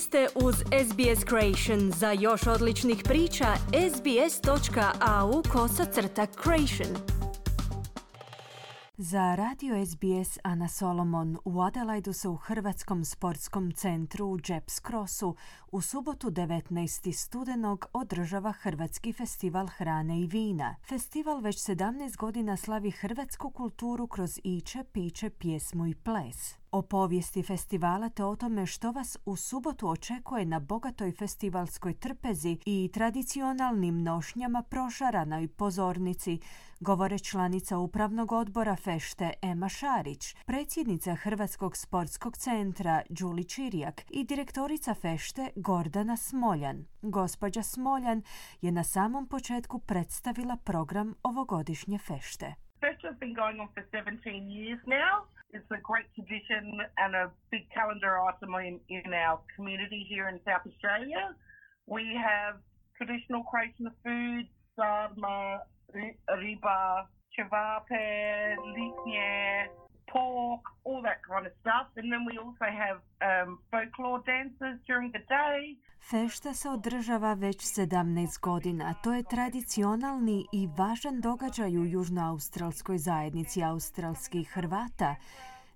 Ste 0.00 0.28
uz 0.34 0.54
SBS 0.54 1.24
Creation. 1.28 1.92
Za 1.92 2.12
još 2.12 2.46
odličnih 2.46 3.02
priča, 3.04 3.46
sbs.au 3.94 5.42
kosacrta 5.52 6.26
creation. 6.42 7.18
Za 8.96 9.34
radio 9.34 9.86
SBS 9.86 10.38
Ana 10.42 10.68
Solomon 10.68 11.36
u 11.44 11.60
Adelaidu 11.62 12.12
se 12.12 12.28
u 12.28 12.36
Hrvatskom 12.36 13.04
sportskom 13.04 13.72
centru 13.72 14.26
u 14.26 14.38
Jeps 14.48 14.80
Crossu 14.86 15.36
u 15.72 15.80
subotu 15.80 16.30
19. 16.30 17.12
studenog 17.12 17.86
održava 17.92 18.52
Hrvatski 18.52 19.12
festival 19.12 19.66
hrane 19.66 20.20
i 20.20 20.26
vina. 20.26 20.76
Festival 20.88 21.40
već 21.40 21.56
17 21.56 22.16
godina 22.16 22.56
slavi 22.56 22.90
hrvatsku 22.90 23.50
kulturu 23.50 24.06
kroz 24.06 24.40
iće, 24.44 24.84
piće, 24.92 25.30
pjesmu 25.30 25.86
i 25.86 25.94
ples 25.94 26.54
o 26.72 26.82
povijesti 26.82 27.42
festivala 27.42 28.08
te 28.08 28.24
o 28.24 28.36
tome 28.36 28.66
što 28.66 28.92
vas 28.92 29.18
u 29.24 29.36
subotu 29.36 29.88
očekuje 29.88 30.44
na 30.44 30.60
bogatoj 30.60 31.12
festivalskoj 31.12 31.94
trpezi 31.94 32.58
i 32.66 32.90
tradicionalnim 32.94 34.02
nošnjama 34.02 34.62
prošaranoj 34.62 35.48
pozornici, 35.48 36.40
govore 36.80 37.18
članica 37.18 37.78
upravnog 37.78 38.32
odbora 38.32 38.76
Fešte 38.76 39.32
Ema 39.42 39.68
Šarić, 39.68 40.34
predsjednica 40.46 41.14
Hrvatskog 41.14 41.76
sportskog 41.76 42.36
centra 42.36 43.02
Đuli 43.08 43.44
Čirijak 43.44 44.02
i 44.10 44.24
direktorica 44.24 44.94
Fešte 44.94 45.50
Gordana 45.56 46.16
Smoljan. 46.16 46.84
Gospođa 47.02 47.62
Smoljan 47.62 48.22
je 48.60 48.72
na 48.72 48.84
samom 48.84 49.26
početku 49.28 49.78
predstavila 49.78 50.56
program 50.56 51.14
ovogodišnje 51.22 51.98
fešte. 51.98 52.54
Fešte 52.80 53.06
has 53.08 53.18
going 53.18 53.58
on 53.60 53.68
for 53.74 53.84
17 53.92 54.48
years 54.48 54.80
now. 54.86 55.37
It's 55.50 55.70
a 55.70 55.80
great 55.82 56.04
tradition 56.14 56.78
and 56.98 57.14
a 57.14 57.30
big 57.50 57.70
calendar 57.72 58.20
item 58.20 58.54
in, 58.56 58.80
in 58.88 59.14
our 59.14 59.40
community 59.56 60.04
here 60.08 60.28
in 60.28 60.40
South 60.44 60.60
Australia. 60.66 61.34
We 61.86 62.04
have 62.20 62.56
traditional 62.96 63.44
Croatian 63.44 63.90
foods, 64.04 64.48
sarma, 64.76 65.60
riba, 65.94 67.06
cevape, 67.32 68.56
litnje, 68.76 69.66
pork, 70.12 70.62
all 70.84 71.02
that 71.08 71.20
kind 71.30 71.44
of 71.48 71.52
stuff. 71.60 71.86
And 71.98 72.06
then 72.12 72.22
we 72.30 72.34
also 72.44 72.68
have 72.84 72.98
um, 73.28 73.58
folklore 73.70 74.22
dances 74.34 74.74
during 74.88 75.12
the 75.12 75.24
day. 75.40 75.58
Fešta 76.10 76.54
se 76.54 76.68
održava 76.68 77.34
već 77.34 77.56
17 77.56 78.40
godina. 78.40 78.94
To 78.94 79.12
je 79.14 79.22
tradicionalni 79.22 80.46
i 80.52 80.68
važan 80.78 81.20
događaj 81.20 81.78
u 81.78 81.84
južnoaustralskoj 81.84 82.98
zajednici 82.98 83.64
australskih 83.64 84.50
Hrvata. 84.50 85.14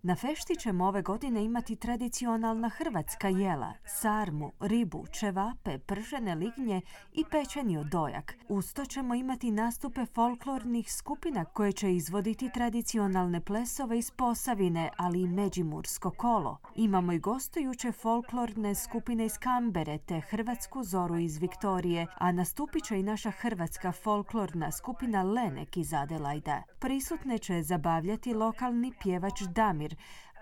Na 0.04 0.16
fešti 0.16 0.56
ćemo 0.56 0.86
ove 0.86 1.02
godine 1.02 1.44
imati 1.44 1.76
tradicionalna 1.76 2.68
hrvatska 2.68 3.28
jela, 3.28 3.72
sarmu, 3.84 4.52
ribu, 4.60 5.04
čevape, 5.12 5.78
pržene 5.78 6.34
lignje 6.34 6.80
i 7.12 7.24
pečeni 7.30 7.78
odojak. 7.78 8.34
Uz 8.48 8.74
to 8.74 8.84
ćemo 8.84 9.14
imati 9.14 9.50
nastupe 9.50 10.06
folklornih 10.06 10.92
skupina 10.92 11.44
koje 11.44 11.72
će 11.72 11.94
izvoditi 11.94 12.50
tradicionalne 12.54 13.40
plesove 13.40 13.98
iz 13.98 14.10
Posavine, 14.10 14.90
ali 14.96 15.20
i 15.20 15.26
Međimursko 15.26 16.10
kolo. 16.10 16.58
Imamo 16.76 17.12
i 17.12 17.18
gostujuće 17.18 17.92
folklorne 17.92 18.74
skupine 18.74 19.26
iz 19.26 19.38
Kambere 19.38 19.98
te 19.98 20.20
Hrvatsku 20.20 20.82
zoru 20.84 21.18
iz 21.18 21.38
Viktorije, 21.38 22.06
a 22.14 22.32
nastupit 22.32 22.84
će 22.84 23.00
i 23.00 23.02
naša 23.02 23.30
hrvatska 23.30 23.92
folklorna 23.92 24.72
skupina 24.72 25.22
Lenek 25.22 25.76
iz 25.76 25.92
Adelajda. 25.94 26.62
Prisutne 26.78 27.38
će 27.38 27.62
zabavljati 27.62 28.34
lokalni 28.34 28.92
pjevač 29.02 29.40
Damir 29.42 29.91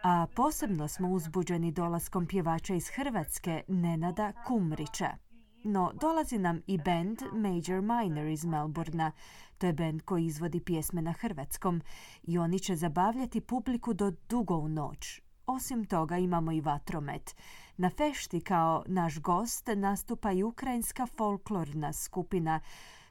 a 0.02 0.26
posebno 0.34 0.88
smo 0.88 1.10
uzbuđeni 1.10 1.72
dolaskom 1.72 2.26
pjevača 2.26 2.74
iz 2.74 2.88
Hrvatske 2.88 3.62
Nenada 3.68 4.32
Kumrića. 4.46 5.10
No, 5.64 5.92
dolazi 6.00 6.38
nam 6.38 6.60
i 6.66 6.78
band 6.78 7.18
Major 7.32 7.80
Minor 7.82 8.26
iz 8.26 8.44
Melbourna. 8.44 9.12
To 9.58 9.66
je 9.66 9.72
band 9.72 10.02
koji 10.02 10.26
izvodi 10.26 10.60
pjesme 10.60 11.02
na 11.02 11.12
hrvatskom 11.12 11.82
i 12.22 12.38
oni 12.38 12.58
će 12.58 12.76
zabavljati 12.76 13.40
publiku 13.40 13.94
do 13.94 14.12
dugo 14.28 14.56
u 14.56 14.68
noć. 14.68 15.20
Osim 15.46 15.84
toga 15.84 16.18
imamo 16.18 16.52
i 16.52 16.60
vatromet. 16.60 17.36
Na 17.76 17.90
fešti 17.90 18.40
kao 18.40 18.84
naš 18.86 19.20
gost 19.20 19.68
nastupa 19.76 20.32
i 20.32 20.42
ukrajinska 20.42 21.06
folklorna 21.06 21.92
skupina 21.92 22.60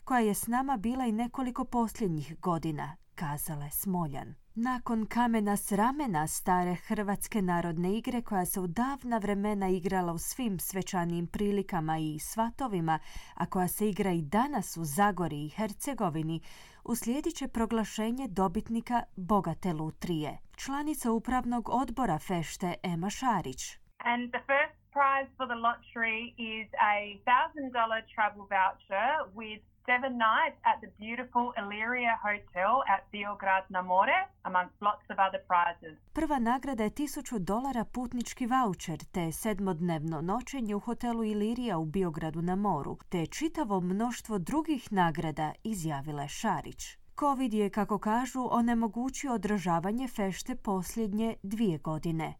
koja 0.03 0.19
je 0.19 0.33
s 0.33 0.47
nama 0.47 0.77
bila 0.77 1.05
i 1.05 1.11
nekoliko 1.11 1.65
posljednjih 1.65 2.39
godina, 2.39 2.95
kazala 3.19 3.65
je 3.65 3.71
Smoljan. 3.71 4.35
Nakon 4.55 5.05
kamena 5.05 5.57
s 5.57 5.71
ramena 5.71 6.27
stare 6.27 6.75
Hrvatske 6.75 7.41
narodne 7.41 7.97
igre 7.97 8.21
koja 8.21 8.45
se 8.45 8.59
u 8.59 8.67
davna 8.67 9.17
vremena 9.17 9.69
igrala 9.69 10.13
u 10.13 10.17
svim 10.17 10.59
svečanijim 10.59 11.27
prilikama 11.27 11.97
i 11.97 12.19
svatovima, 12.19 12.99
a 13.35 13.45
koja 13.45 13.67
se 13.67 13.89
igra 13.89 14.11
i 14.11 14.21
danas 14.21 14.77
u 14.77 14.83
Zagori 14.83 15.45
i 15.45 15.49
Hercegovini, 15.49 16.41
uslijedit 16.83 17.35
će 17.35 17.47
proglašenje 17.47 18.27
dobitnika 18.27 19.03
Bogate 19.15 19.73
lutrije. 19.73 20.37
Članica 20.57 21.11
upravnog 21.11 21.69
odbora 21.69 22.19
Fešte 22.19 22.73
Ema 22.83 23.09
Šarić. 23.09 23.61
And 23.97 24.31
the 24.33 24.43
first 24.51 24.79
prize 24.97 25.29
for 25.37 25.45
the 25.51 25.59
lottery 25.67 26.21
is 26.53 26.67
a 26.91 26.93
$1,000 27.25 28.03
travel 28.15 28.45
voucher 28.57 29.11
with 29.41 29.61
seven 29.91 30.13
nights 30.31 30.59
at 30.71 30.77
the 30.83 30.91
beautiful 31.03 31.45
Illyria 31.61 32.15
Hotel 32.27 32.73
at 32.93 33.01
Biograd 33.13 33.63
na 33.75 33.81
More, 33.81 34.19
amongst 34.49 34.75
lots 34.87 35.05
of 35.13 35.17
other 35.27 35.41
prizes. 35.51 35.95
Prva 36.13 36.39
nagrada 36.39 36.83
je 36.83 36.89
1000 36.89 37.39
dolara 37.39 37.85
putnički 37.85 38.45
voucher 38.45 38.99
te 39.11 39.31
sedmodnevno 39.31 40.21
noćenje 40.21 40.75
u 40.75 40.79
hotelu 40.79 41.23
Ilirija 41.23 41.77
u 41.77 41.85
Biogradu 41.85 42.41
na 42.41 42.55
moru, 42.55 42.97
te 43.09 43.25
čitavo 43.25 43.79
mnoštvo 43.81 44.37
drugih 44.37 44.91
nagrada, 44.91 45.53
izjavila 45.63 46.21
je 46.21 46.29
Šarić. 46.29 46.97
Covid 47.19 47.53
je, 47.53 47.69
kako 47.69 47.97
kažu, 47.99 48.47
onemogućio 48.51 49.33
održavanje 49.33 50.07
fešte 50.07 50.55
posljednje 50.55 51.35
dvije 51.43 51.77
godine. 51.77 52.33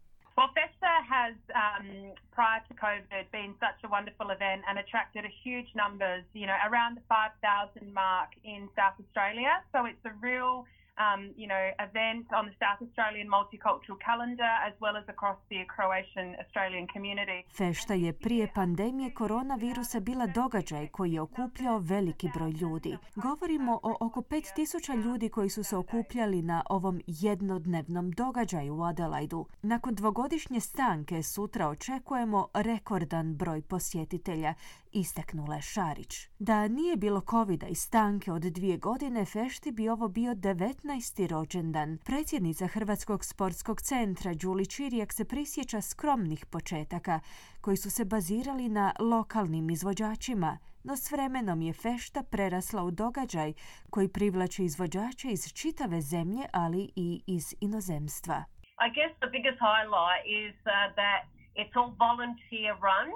Has, 1.20 1.36
um, 1.52 2.12
prior 2.32 2.60
to 2.68 2.74
COVID, 2.74 3.24
been 3.30 3.52
such 3.60 3.84
a 3.84 3.88
wonderful 3.88 4.30
event 4.30 4.62
and 4.68 4.78
attracted 4.78 5.24
a 5.26 5.32
huge 5.44 5.68
numbers, 5.74 6.24
you 6.32 6.46
know, 6.46 6.56
around 6.68 6.96
the 6.96 7.04
5,000 7.08 7.92
mark 7.92 8.30
in 8.42 8.68
South 8.74 8.94
Australia. 9.02 9.60
So 9.72 9.84
it's 9.84 10.04
a 10.06 10.12
real 10.22 10.64
um, 11.04 11.20
you 11.40 11.48
know, 11.52 11.64
event 11.86 12.24
on 12.38 12.44
the 12.48 12.56
South 12.62 12.80
Australian 12.86 13.28
multicultural 13.36 13.98
calendar 14.08 14.52
as 14.68 14.74
well 14.82 14.96
as 15.00 15.06
across 15.14 15.38
the 15.52 15.60
Croatian 15.74 16.28
Australian 16.42 16.86
community. 16.94 17.38
Fešta 17.56 17.94
je 17.94 18.12
prije 18.12 18.48
pandemije 18.54 19.14
koronavirusa 19.14 20.00
bila 20.00 20.26
događaj 20.26 20.88
koji 20.88 21.12
je 21.12 21.20
okupljao 21.20 21.78
veliki 21.78 22.28
broj 22.34 22.50
ljudi. 22.50 22.96
Govorimo 23.14 23.80
o 23.82 23.96
oko 24.00 24.20
5000 24.20 25.04
ljudi 25.04 25.28
koji 25.28 25.50
su 25.50 25.64
se 25.64 25.76
okupljali 25.76 26.42
na 26.42 26.62
ovom 26.70 27.00
jednodnevnom 27.06 28.10
događaju 28.10 28.74
u 28.74 28.82
Adelaidu. 28.82 29.46
Nakon 29.62 29.94
dvogodišnje 29.94 30.60
stanke 30.60 31.22
sutra 31.22 31.68
očekujemo 31.68 32.48
rekordan 32.54 33.34
broj 33.34 33.62
posjetitelja, 33.62 34.54
istaknula 34.92 35.56
je 35.56 35.62
Šarić. 35.62 36.28
Da 36.38 36.68
nije 36.68 36.96
bilo 36.96 37.20
covida 37.30 37.66
i 37.66 37.74
stanke 37.74 38.32
od 38.32 38.42
dvije 38.42 38.76
godine, 38.76 39.24
Fešti 39.24 39.72
bi 39.72 39.88
ovo 39.88 40.08
bio 40.08 40.34
19 40.34 40.80
15. 40.90 41.30
rođendan. 41.30 41.98
Predsjednica 42.06 42.66
Hrvatskog 42.66 43.24
sportskog 43.24 43.80
centra 43.80 44.34
Đuli 44.34 44.66
Čirijak 44.66 45.12
se 45.12 45.24
prisjeća 45.24 45.80
skromnih 45.80 46.46
početaka 46.46 47.20
koji 47.60 47.76
su 47.76 47.90
se 47.90 48.04
bazirali 48.04 48.68
na 48.68 48.92
lokalnim 49.00 49.70
izvođačima, 49.70 50.58
no 50.84 50.96
s 50.96 51.12
vremenom 51.12 51.62
je 51.62 51.72
fešta 51.72 52.22
prerasla 52.22 52.82
u 52.82 52.90
događaj 52.90 53.52
koji 53.90 54.08
privlači 54.08 54.64
izvođače 54.64 55.28
iz 55.28 55.52
čitave 55.52 56.00
zemlje, 56.00 56.44
ali 56.52 56.90
i 56.96 57.22
iz 57.26 57.54
inozemstva. 57.60 58.44
I 58.86 58.88
guess 58.96 59.12
the 59.22 59.30
biggest 59.36 59.58
highlight 59.70 60.22
is 60.42 60.54
uh, 60.66 60.72
that 61.00 61.20
it's 61.60 61.74
all 61.80 61.90
volunteer 62.06 62.72
run. 62.88 63.08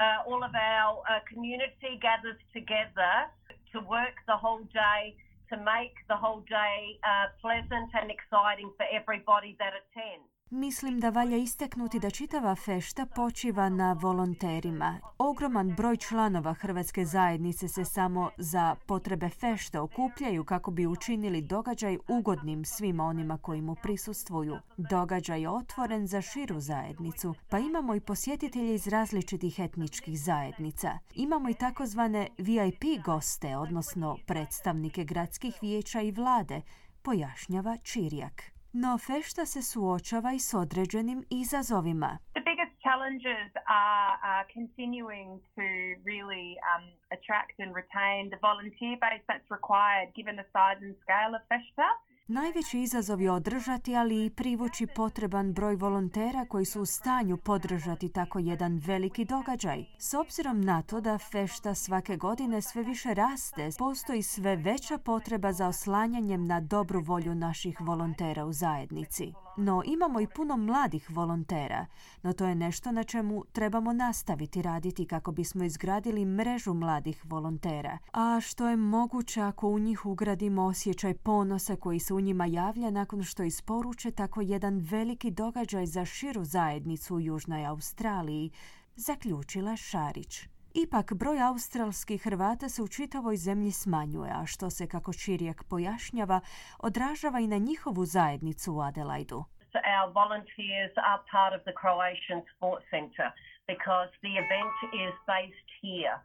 Uh, 0.00 0.24
all 0.26 0.42
of 0.42 0.54
our 0.54 1.02
uh, 1.04 1.20
community 1.28 2.00
gathers 2.00 2.40
together 2.52 3.28
to 3.72 3.80
work 3.80 4.16
the 4.26 4.36
whole 4.36 4.64
day 4.72 5.14
to 5.52 5.56
make 5.60 5.92
the 6.08 6.16
whole 6.16 6.40
day 6.48 6.96
uh, 7.04 7.28
pleasant 7.40 7.92
and 7.92 8.08
exciting 8.10 8.72
for 8.76 8.86
everybody 8.88 9.56
that 9.60 9.72
attends. 9.76 10.31
Mislim 10.54 11.00
da 11.00 11.10
valja 11.10 11.36
isteknuti 11.36 11.98
da 11.98 12.10
čitava 12.10 12.54
fešta 12.54 13.06
počiva 13.06 13.68
na 13.68 13.92
volonterima. 13.92 15.00
Ogroman 15.18 15.74
broj 15.76 15.96
članova 15.96 16.54
Hrvatske 16.54 17.04
zajednice 17.04 17.68
se 17.68 17.84
samo 17.84 18.30
za 18.36 18.76
potrebe 18.86 19.28
fešta 19.28 19.82
okupljaju 19.82 20.44
kako 20.44 20.70
bi 20.70 20.86
učinili 20.86 21.42
događaj 21.42 21.98
ugodnim 22.08 22.64
svima 22.64 23.04
onima 23.04 23.38
koji 23.38 23.60
mu 23.60 23.74
prisustvuju. 23.74 24.56
Događaj 24.76 25.40
je 25.40 25.48
otvoren 25.48 26.06
za 26.06 26.20
širu 26.20 26.60
zajednicu, 26.60 27.34
pa 27.50 27.58
imamo 27.58 27.94
i 27.94 28.00
posjetitelje 28.00 28.74
iz 28.74 28.86
različitih 28.86 29.58
etničkih 29.58 30.20
zajednica. 30.20 30.98
Imamo 31.14 31.50
i 31.50 31.54
takozvane 31.54 32.28
VIP 32.38 33.04
goste, 33.04 33.56
odnosno 33.56 34.16
predstavnike 34.26 35.04
gradskih 35.04 35.58
vijeća 35.62 36.00
i 36.00 36.10
vlade, 36.10 36.60
pojašnjava 37.02 37.76
Čirijak. 37.76 38.51
No 38.72 38.98
fešta 38.98 39.46
se 39.46 39.62
suočava 39.62 40.32
i 40.32 40.38
s 40.38 40.54
određenim 40.54 41.24
izazovima. 41.30 42.18
The 42.34 42.44
biggest 42.50 42.74
challenge 42.82 43.02
challenges 43.12 43.50
are, 43.68 44.14
are 44.22 44.44
continuing 44.52 45.40
to 45.56 45.66
really 46.04 46.56
um, 46.70 46.84
attract 47.12 47.58
and 47.58 47.74
retain 47.74 48.30
the 48.30 48.40
volunteer 48.40 48.96
base 49.00 49.22
that's 49.28 49.48
required 49.50 50.08
given 50.14 50.36
the 50.36 50.46
size 50.52 50.78
and 50.80 50.94
scale 51.02 51.34
of 51.34 51.42
Festa. 51.48 51.88
Najveći 52.28 52.80
izazov 52.80 53.20
je 53.20 53.30
održati, 53.30 53.96
ali 53.96 54.26
i 54.26 54.30
privući 54.30 54.86
potreban 54.86 55.52
broj 55.52 55.74
volontera 55.74 56.44
koji 56.44 56.64
su 56.64 56.82
u 56.82 56.86
stanju 56.86 57.36
podržati 57.36 58.08
tako 58.08 58.38
jedan 58.38 58.80
veliki 58.86 59.24
događaj. 59.24 59.84
S 59.98 60.14
obzirom 60.14 60.60
na 60.60 60.82
to 60.82 61.00
da 61.00 61.18
fešta 61.18 61.74
svake 61.74 62.16
godine 62.16 62.62
sve 62.62 62.82
više 62.82 63.14
raste, 63.14 63.70
postoji 63.78 64.22
sve 64.22 64.56
veća 64.56 64.98
potreba 64.98 65.52
za 65.52 65.68
oslanjanjem 65.68 66.46
na 66.46 66.60
dobru 66.60 67.00
volju 67.00 67.34
naših 67.34 67.80
volontera 67.80 68.44
u 68.44 68.52
zajednici. 68.52 69.32
No 69.56 69.82
imamo 69.84 70.20
i 70.20 70.26
puno 70.26 70.56
mladih 70.56 71.10
volontera, 71.10 71.86
no 72.22 72.32
to 72.32 72.46
je 72.46 72.54
nešto 72.54 72.92
na 72.92 73.04
čemu 73.04 73.44
trebamo 73.52 73.92
nastaviti 73.92 74.62
raditi 74.62 75.06
kako 75.06 75.32
bismo 75.32 75.64
izgradili 75.64 76.24
mrežu 76.24 76.74
mladih 76.74 77.22
volontera. 77.24 77.98
A 78.12 78.40
što 78.40 78.68
je 78.68 78.76
moguće 78.76 79.40
ako 79.40 79.68
u 79.68 79.78
njih 79.78 80.06
ugradimo 80.06 80.64
osjećaj 80.64 81.14
ponosa 81.14 81.76
koji 81.76 81.98
se 82.12 82.16
u 82.16 82.20
njima 82.20 82.46
javlja 82.46 82.90
nakon 82.90 83.22
što 83.22 83.42
isporuče 83.42 84.10
tako 84.10 84.40
jedan 84.40 84.78
veliki 84.90 85.30
događaj 85.30 85.86
za 85.86 86.04
širu 86.04 86.44
zajednicu 86.44 87.14
u 87.14 87.20
Južnoj 87.20 87.66
Australiji, 87.66 88.50
zaključila 88.96 89.76
Šarić. 89.76 90.32
Ipak, 90.74 91.12
broj 91.14 91.38
australskih 91.42 92.22
Hrvata 92.22 92.68
se 92.68 92.82
u 92.82 92.88
čitavoj 92.88 93.36
zemlji 93.36 93.70
smanjuje, 93.70 94.30
a 94.40 94.46
što 94.46 94.70
se, 94.70 94.86
kako 94.88 95.12
Čirijak 95.12 95.64
pojašnjava, 95.70 96.40
odražava 96.78 97.40
i 97.40 97.46
na 97.54 97.58
njihovu 97.58 98.04
zajednicu 98.04 98.74
u 98.74 98.80
Adelaidu. 98.80 99.44
Our 99.92 100.08
volunteers 100.20 100.94
are 101.10 101.22
part 101.32 101.52
of 101.58 101.62
the 101.68 101.76
Croatian 101.82 102.40
Sports 102.52 102.86
Centre 102.94 103.28
because 103.72 104.10
the 104.24 104.34
event 104.44 104.76
is 105.04 105.14
based 105.34 105.68
here. 105.82 106.16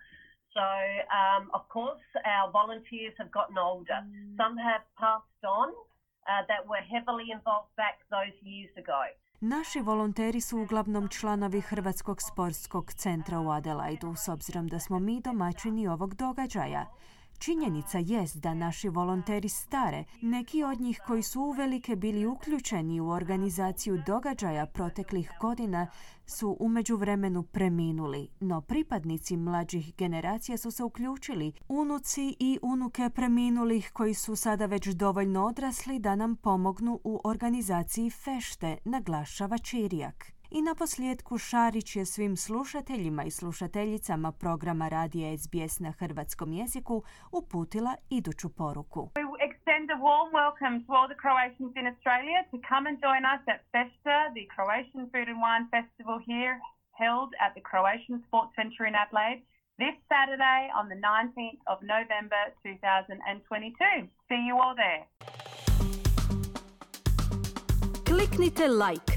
So, 0.57 0.69
um, 1.21 1.44
of 1.57 1.63
course, 1.75 2.07
our 2.36 2.48
volunteers 2.59 3.13
have 3.21 3.31
gotten 3.39 3.57
older. 3.69 4.00
Some 4.39 4.56
have 4.69 4.83
passed 5.04 5.44
on 5.59 5.69
uh, 5.69 6.42
that 6.50 6.62
were 6.71 6.83
heavily 6.94 7.27
involved 7.38 7.71
back 7.81 7.95
those 8.15 8.36
years 8.42 8.74
ago. 8.83 9.01
Naši 9.39 9.80
volonteri 9.81 10.42
su 10.42 10.57
uglavnom 10.57 11.07
članovi 11.07 11.62
Hrvatskog 11.62 12.21
sportskog 12.21 12.94
centra 12.94 13.39
u 13.39 13.51
Adelaidu, 13.51 14.15
s 14.15 14.27
obzirom 14.27 14.68
da 14.68 14.80
smo 14.80 15.00
mi 15.00 15.21
domaćini 15.21 15.88
ovog 15.88 16.15
događaja. 16.15 16.86
Činjenica 17.39 17.97
jest 17.97 18.37
da 18.37 18.53
naši 18.53 18.89
volonteri 18.89 19.49
stare, 19.49 20.03
neki 20.21 20.63
od 20.63 20.81
njih 20.81 21.01
koji 21.07 21.23
su 21.23 21.41
uvelike 21.41 21.95
bili 21.95 22.25
uključeni 22.25 23.01
u 23.01 23.09
organizaciju 23.09 24.03
događaja 24.05 24.65
proteklih 24.65 25.31
godina, 25.41 25.87
su 26.25 26.57
u 26.59 26.69
međuvremenu 26.69 27.43
preminuli, 27.43 28.29
no 28.39 28.61
pripadnici 28.61 29.37
mlađih 29.37 29.95
generacija 29.97 30.57
su 30.57 30.71
se 30.71 30.83
uključili, 30.83 31.51
unuci 31.67 32.35
i 32.39 32.59
unuke 32.61 33.09
preminulih 33.09 33.91
koji 33.93 34.13
su 34.13 34.35
sada 34.35 34.65
već 34.65 34.87
dovoljno 34.87 35.45
odrasli 35.45 35.99
da 35.99 36.15
nam 36.15 36.35
pomognu 36.35 36.99
u 37.03 37.21
organizaciji 37.23 38.09
fešte, 38.09 38.77
naglašava 38.85 39.57
Čirijak. 39.57 40.36
I 40.51 40.61
na 40.61 40.75
posljedku 40.75 41.38
Šarić 41.38 41.95
je 41.95 42.05
svim 42.05 42.38
slušateljima 42.38 43.23
i 43.23 43.31
slušateljicama 43.31 44.31
programa 44.31 44.88
Radija 44.88 45.38
SBS 45.38 45.79
na 45.79 45.91
hrvatskom 45.91 46.53
jeziku 46.53 47.03
uputila 47.31 47.95
iduću 48.09 48.49
poruku. 48.49 49.09
We 49.15 49.39
extend 49.49 49.88
a 49.95 49.99
warm 50.09 50.29
welcome 50.41 50.75
to 50.85 50.89
all 50.97 51.07
the 51.13 51.19
Croatians 51.25 51.73
in 51.79 51.85
Australia 51.94 52.39
to 52.51 52.57
come 52.71 52.83
and 52.89 52.97
join 53.07 53.23
us 53.35 53.44
at 53.53 53.59
Festa, 53.73 54.17
the 54.38 54.45
Croatian 54.55 55.03
Food 55.11 55.27
and 55.33 55.41
Wine 55.45 55.65
Festival 55.75 56.17
here 56.31 56.55
held 57.03 57.29
at 57.45 57.51
the 57.57 57.63
Croatian 57.71 58.17
Sports 58.27 58.51
Centre 58.57 58.85
in 58.89 58.95
Adelaide 59.03 59.41
this 59.83 59.97
Saturday 60.13 60.61
on 60.79 60.85
the 60.94 60.99
19th 61.09 61.61
of 61.71 61.77
November 61.95 62.41
2022. 62.63 64.07
See 64.29 64.41
you 64.47 64.55
all 64.63 64.75
there. 64.85 65.03
Kliknite 68.07 68.67
like, 68.85 69.16